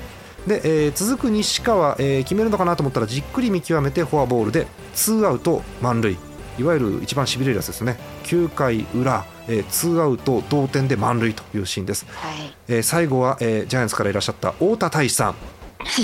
[0.45, 6.17] で、えー、続く西川、えー、決めるのかなと思ったらじっくり見極めてフォアボールでツーアウト満塁。
[6.57, 7.99] いわゆる一番しびれるやつですね。
[8.23, 15.35] 9回裏、えー、ツーアウト同点で満塁というシーンです、はい、えー、最後は、えー、ジャイアンツからいらっしゃった大田泰示さん、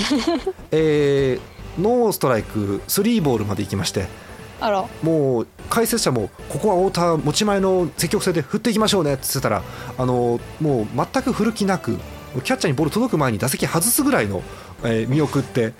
[0.72, 4.08] えー、ノーストライクスリーボールまで行きまして
[4.60, 4.86] あら。
[5.02, 9.62] もう解説者もここは大田持ち前の積極性で振っていきましょうねって言ってたら
[9.96, 11.98] あのもう全く振る気なく
[12.42, 14.42] キャッチャーにボール届く前に打席外すぐらいの、
[14.82, 15.72] えー、見送って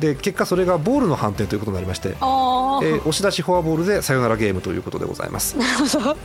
[0.00, 5.56] で結果それがボールの判定ということになりまして、えー、押し出しフォアボールでサヨナラゲームということでございます。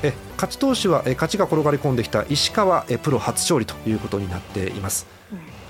[0.02, 5.06] え勝ち投手は、えー、勝ちが転がり込んできた石川、えー、プロ初勝利ということになっています、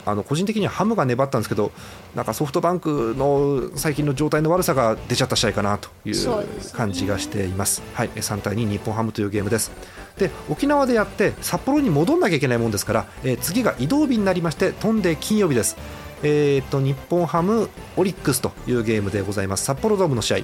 [0.05, 1.71] あの個人的にはハムが粘ったんですけど
[2.15, 7.75] なんかソフトバンクの最近の状態の悪さが出ちゃった試合かなという感じがしています。
[7.75, 9.71] すね、はい、3対2日本ハムというゲームです。
[10.17, 15.75] で沖縄でやって札幌に戻んなきゃいけないもんですから、えー、次が移動日になりまして飛んで金曜日です。
[16.23, 20.37] えーと、日本ハム、オリックスというゲームでございます札幌ドームの試合、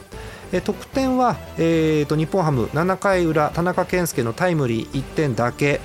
[0.52, 5.80] えー、得点は、えーと、日本ハム7回裏田中健介のタイムリー1点だけ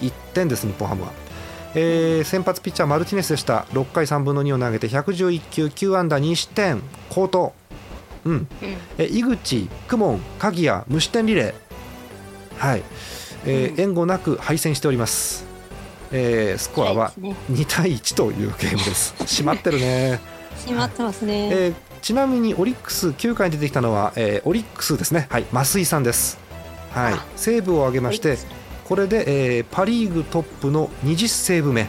[0.00, 1.12] 1点です日本ハムは
[1.80, 3.60] えー、先発ピッチャーマルティネスでした。
[3.70, 6.82] 6回3分の2を投げて111球9安打2失点。
[7.08, 7.52] 好投、
[8.24, 8.48] うん、うん、
[8.98, 11.54] え井口、公文、鍵谷無失点リレー、
[12.58, 12.82] はい。
[13.46, 15.46] えー、うん、援護なく敗戦しております、
[16.10, 19.14] えー、スコアは2対1というゲームです。
[19.24, 20.20] 閉まってるね。
[20.56, 26.38] 閉まってますね、えー、ちなみにオリックス9回に出てきたのは、えー、オリックスですね、はい、増井さんです。
[26.90, 28.36] はい、セーブを挙げまして
[28.88, 31.82] これで、えー、パ・リーグトップの20セーブ目、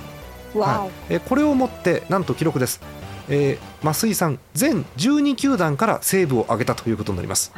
[0.54, 1.14] はい。
[1.14, 2.82] えー、これをもってなんと記録です、
[3.30, 7.54] えー、増井さん全12球団からセーブを挙げたということになります。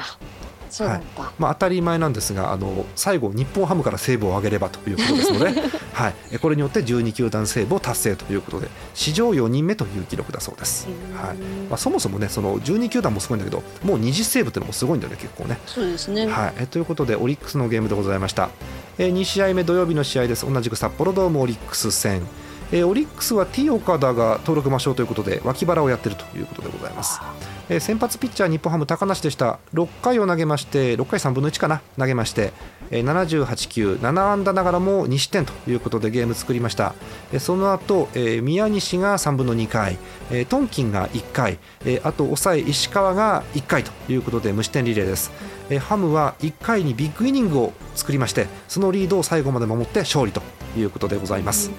[0.80, 1.02] はい、
[1.38, 5.62] まあ、当たり前なんですがあの最後、日本ハムからセーブを上げればということですので、
[5.94, 11.38] はい、これによって12球団セーブを達成ということで史上4人目という記録だそうです、はい。
[11.70, 15.60] まあ、そもそもねその12球団もすごいんだけどもう20セーブっていうのもすごいんだよね結構ね。
[15.66, 18.50] そうですね、はい、ということでオリックスのゲームでございました、
[18.98, 20.52] えー、2試合目土曜日の試合です。
[20.52, 22.22] 同じく札幌ドームオリックス戦。
[22.72, 27.20] えー、オリックスは T 岡田が登録抹消ということで脇腹をやっているということでございます。
[27.72, 29.58] えー、先発ピッチャー日本ハム高梨でした。
[29.74, 32.52] 6回を投げまして6回3分の1かな投げまして、
[32.90, 36.96] えー、78球7安打ながらも2失点ということでゲーム作りました、
[37.32, 39.98] えー、その後、えー、宮西が3分の2回、
[40.32, 45.32] えー、トンキンが1回、えー、あと抑え石川が1回ということで無失点リレーです、
[45.70, 50.42] えー、ハムは1回にビッグイニングを作りましてそのリードを最後まで守って勝利と
[50.76, 51.72] いうことでございます、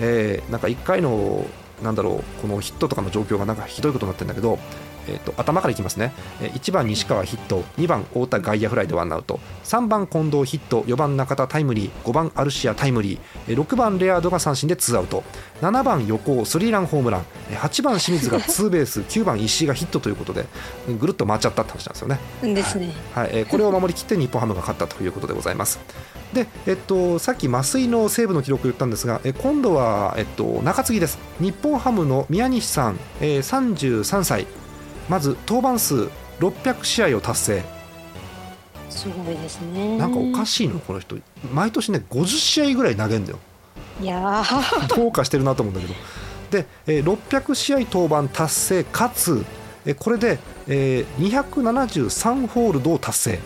[0.00, 1.44] えー、なんか1回の
[1.82, 4.58] なんだろうこのヒットとかの状況がなんかひどいことになってるんだけど
[5.08, 9.40] えーと、頭からいきますね、え1番西川ヒット2番太田外野フライでワンアウト。
[9.64, 13.18] 3番近藤ヒット4番中田タイムリー5番アルシアタイムリー、
[13.48, 15.24] え6番レアードが三振でツーアウト。
[15.60, 17.24] 7番横尾スリーランホームラン。
[17.50, 20.46] 8番清水がツーベース 9番石井がヒットということで
[21.00, 22.54] ぐるっと回っちゃったって話なんですよね。
[22.54, 25.80] ですね、はい、はい、えー、これを守りきって日本ハムが勝ったということでございます。
[26.32, 31.18] で、えっと、さっき増井の西武の記録を言ったんですが、え今度は、えっと、中継ぎです。
[31.40, 34.46] 日本ハムの宮西さん、えー、33歳
[35.08, 36.08] まず登板数
[36.40, 37.62] 600試合を達成。
[38.90, 39.96] すごいですね。
[39.96, 41.16] なんかおかしいのこの人。
[41.52, 43.38] 毎年ね50試合ぐらい投げるんだよ。
[44.00, 44.44] いや
[44.88, 45.94] どうかしてるなと思うんだけど。
[46.50, 49.44] で、えー、600試合登板達成かつ、
[49.84, 53.38] えー、これで、えー、273ホールドを達成。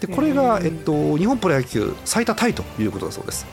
[0.00, 3.46] でこれが、えっと、日本プロ野球最多タイということだそうです。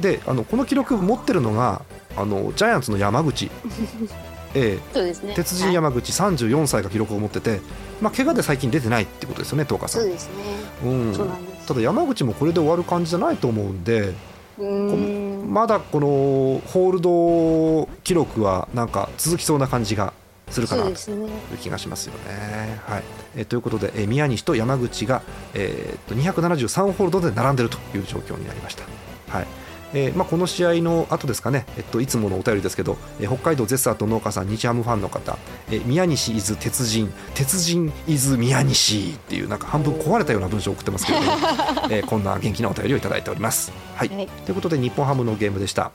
[0.00, 1.82] であのこの記録持ってるのが
[2.16, 3.50] あのジャイアンツの山口
[4.54, 7.60] ええ、そうですね、鉄人山口34歳が記録を持ってて、
[8.00, 10.02] まあ怪我で最近出てないってことですよね、東さん。
[10.02, 10.34] そうですね、
[10.84, 11.66] うん、そうなんです。
[11.66, 14.12] ただ山口もこれで終わる感じじゃないと思うんで、
[14.58, 15.52] うん。
[15.52, 20.12] まだこのホールド記録はなんか続きそうな感じが
[20.50, 20.96] するかなという
[21.58, 22.80] 気がしますよね。
[22.86, 23.02] はい、
[23.36, 25.22] えー、ということで、えー、宮西と山口が、
[25.54, 28.84] えー、っと273ホールドで並んでいるという状況になりました。
[29.28, 29.46] はい
[29.94, 35.38] えーまあ、この試合の後ですかね、えっと、いつものお便りですけど、えー、北海道ゼスアート農家さん日ハムファンの方、
[35.70, 37.12] えー、宮西伊豆鉄人。
[37.34, 41.32] 鉄人伊豆宮西っていうなんか半分壊れたような文章を送ってますけれども、
[41.90, 43.72] えー、こんな元気なお便りをいただいております。
[43.94, 45.92] はい、はい、ということで日本ハムのゲームでした。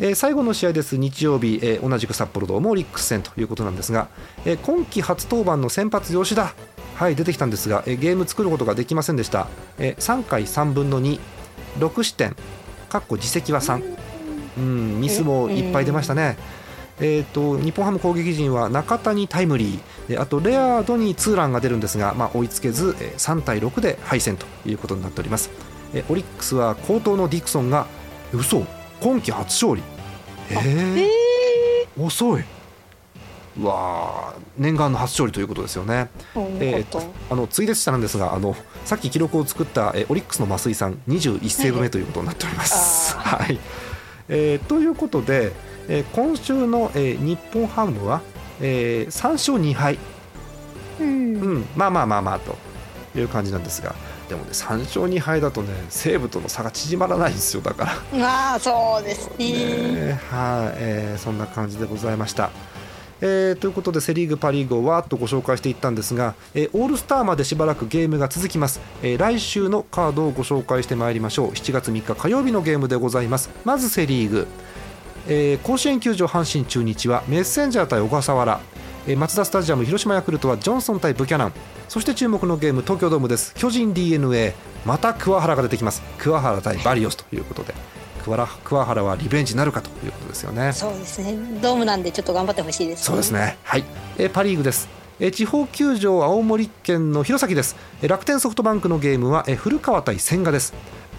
[0.00, 0.96] えー、最後の試合です。
[0.96, 4.08] 日曜日、えー、同じく札幌ドームオリックス戦ということなんですが、
[4.44, 6.54] えー、今季初登板の先発吉田。
[6.94, 9.48] はい出てきたんですが、えー、ゲーム作ることができませんでした、
[9.78, 12.36] えー、3回3分の26失点
[12.94, 13.96] かっこ自責は3、
[14.56, 16.36] うん、ミスもいっぱい出ましたね。
[17.00, 20.20] えーと、日本ハム攻撃陣は中田にタイムリー。
[20.20, 25.50] あとレアードにツーランが出るんですが、まあ、追いつけず3対6で敗戦ということになっております。
[25.92, 27.88] えオリックスは好投のディクソンが
[28.32, 28.64] 嘘
[29.00, 29.82] 今季初勝利。
[30.50, 32.42] えー、えー、遅い。
[32.42, 32.44] う
[33.62, 36.08] わ念願の初勝利ということですよね。
[36.34, 43.16] えー、あのついでしたなんですがあのさっき記録を作った、えオリックスの増井さん21セーブ目ということになっております。
[43.16, 43.58] はい、
[44.28, 45.52] えー、ということで、
[45.88, 48.22] えー、今週の、えー、日本ハムは、
[48.60, 49.98] えー、3勝2敗、
[51.00, 52.56] うん、うん、まあまあまあまあと
[53.16, 53.94] いう感じなんですが。
[54.28, 58.18] でもね3勝2敗だとね西武との差が縮まらないんですよだから。
[58.18, 59.52] まあそうですね。
[60.06, 62.50] ねはい、えー、そんな感じでございました。
[63.26, 71.48] えー、ということでセ・リーグ、パ・リーグをわーっとご紹介していったんですが、えー、オールスターまでしばらくゲームが続きます、えー、来週のカードをご紹介してまいりましょう。
[71.52, 73.48] 7月3日火曜日のゲームでございます。
[73.64, 74.46] まずセ・リーグ、
[75.26, 78.60] えー、甲子園球場阪神中日はメッセンジャー対小笠原、
[79.16, 81.52] マツダスタジアム広島ヤクルトはジョンソン対ブキャナン。
[81.88, 83.54] そして注目のゲーム東京ドームです。
[83.54, 84.54] 巨人 d n a
[84.84, 86.02] また桑原が出てきます。
[86.18, 87.74] 桑原対バリオスということで。
[88.24, 90.72] 桑原はリベンジなるかということですよね。
[90.72, 91.36] そうですね。
[91.60, 93.58] ドームなんでちょっと頑張ってほしいです、ね、そうですね。
[93.62, 93.84] はい。
[94.18, 94.88] えパ・リーグです。
[95.20, 97.76] え地方球場青森県の弘前です。
[98.02, 100.74] 楽天ソフトバンクのゲームはえ古川対千賀です。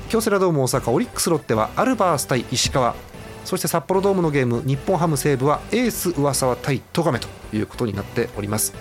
[0.09, 2.95] 京セラドーム大阪オリックスロッテはアルバース対石川。
[3.43, 8.73] そして札幌ドームのゲーム日本ハム西武はエース上沢対戸亀ということになっております。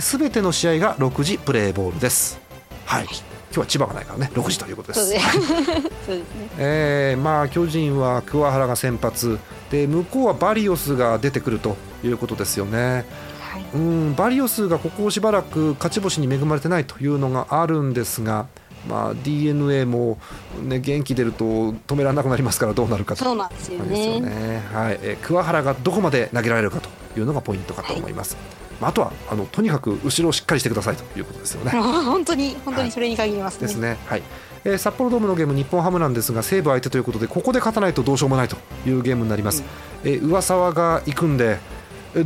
[0.00, 2.40] すべての試合が6時プレーボールです。
[2.86, 5.10] はい今日は千葉がないからね6時ということです。
[5.10, 6.24] そうです ね。
[6.58, 9.38] えー、まあ巨人は桑原が先発
[9.70, 13.04] で向こうはバリオスが出てくるということですよね。
[13.40, 18.46] はい、うんバリオスがここしばらく勝ち星に恵まれてないというのがあるんですが。
[18.88, 20.18] まあ、d n a も、
[20.60, 28.34] ね、元気出ると止められなくなりますからどうなるかとそうなんですよね、ね、はいえー、桑原がどこまで投げられるかというのがポイントかと思います。
[28.34, 31.70] はいまあ、あとはあのとにかく後ろをしっかりしてくださいということですよね。
[31.80, 33.66] 本当に本当にそれに限りますね。
[33.66, 33.96] はい、ですね。
[34.06, 34.22] はい。
[34.64, 38.56] えー、札幌ドームのゲーム日本ハムなんですが西武相手ということでここで勝たないとどうしようもないと
[38.86, 39.62] いうゲームになります。
[40.04, 41.58] うん、えー、上沢が行くんで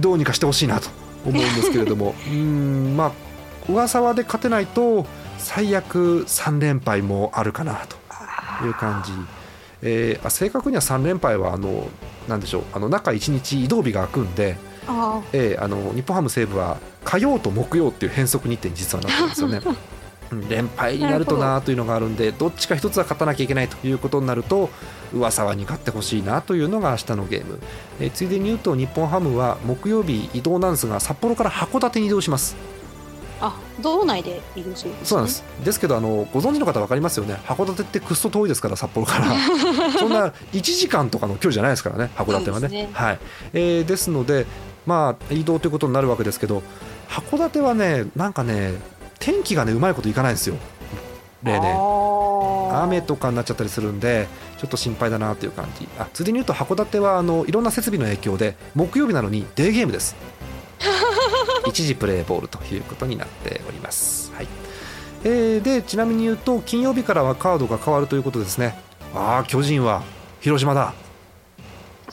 [0.01, 0.89] どうにかしてほしいなと
[1.27, 3.13] 思うんですけれども うんまあ
[3.71, 5.07] 上沢で勝てないと
[5.37, 7.97] 最悪3連敗もあるかなと
[8.65, 9.13] いう感じ。
[9.83, 11.89] えー、正確には3連敗はあの
[12.29, 14.57] なんでしょうあの中1日移動日が空くんで
[14.87, 19.61] あ、えー、あの日本ハム西武は火曜と木曜っていう変則日程に実はなってるんですよね。
[20.49, 22.49] 連敗になるとなというのがあるんでど。
[22.49, 24.71] っちか一つは勝たなきゃいけないということになると
[25.15, 27.61] 上沢に勝ってほしいなというのが明日のゲーム、
[28.01, 32.57] えー、ついでに言うと日本ハムは木曜日移動なんですが札幌から函館に移動します。
[33.39, 35.45] あ道内で移動する、ね、そうなんです。
[35.63, 37.35] ですけどあのご存知の方分かりますよね。
[37.45, 39.27] 函館ってくっそ遠いですから札幌から。
[39.99, 42.69] そんな1時間とかの距離じゃないですからね函館はね。
[42.69, 43.19] ね、はい。
[43.53, 44.47] えー、ですので
[44.87, 46.63] まあ移動ということになるわけですけど
[47.09, 48.75] 函館はねなんかね
[49.19, 50.57] 天気がねうまいこといかないんですよ
[51.43, 51.77] 例年
[52.83, 54.29] 雨とかになっちゃったりするんで
[54.59, 60.17] ちょっと心配だなという感じあついでに言うと函館はあのいろんな設備の影響で木曜日なのにデーゲームです
[61.67, 64.33] 一時プレーボールということになっております。
[64.35, 64.49] はい
[65.25, 68.79] えー、でちなみに言うと金曜日からはカードが変わるということですね。
[69.15, 70.03] ああ巨人は
[70.41, 70.95] 広島だ。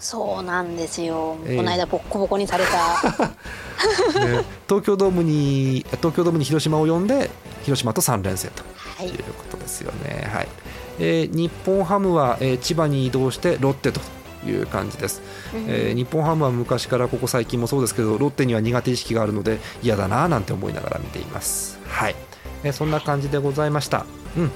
[0.03, 7.31] そうなんですよ、えー、この間ボッコボコにされた、 ね、東京ドームに東京ドームに広島を呼んで
[7.63, 8.63] 広島と3連戦と
[9.05, 9.07] い。
[9.07, 10.23] うことですよね。
[10.25, 10.47] はい、はい、
[10.99, 14.01] えー、日本ハムは、えー、千葉に移動してロッテと
[14.45, 15.21] いう感じです、
[15.55, 21.79] うん、えー、日本ハムは昔からここ最近もそうですけどロッテには苦手意識があるので嫌だななんて思いながら見ています。
[21.87, 22.15] はい、
[22.65, 24.05] えー、そんな感じでございました。
[24.37, 24.51] うん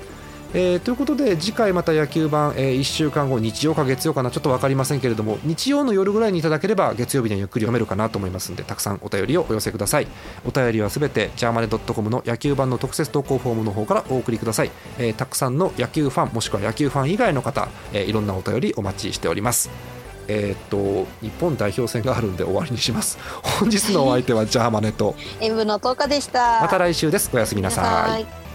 [0.54, 10.08] えー、ということで次回また野球版、えー、1週間後日曜か月曜かなちょっと分かりませんけれども日曜の夜ぐらいにいただければ月曜日にはゆっくり読めるかなと思いますのでたくさんお便りをお寄せください。
[10.46, 19.70] お便りはすべてジャーマネドットコムの野球版の特設投稿フォームの方からお送りください、えー、たくさんの野球ファンもしくは野球ファン以外の方、えー、いろんなお便りお待ちしております。
[20.30, 23.18] えー、っと日本代表戦があるんで終わりにします。
[23.60, 26.62] 本日のお相手はジャーマネと の10日でした。
[26.62, 27.30] また来週です。
[27.34, 28.47] おやすみなさい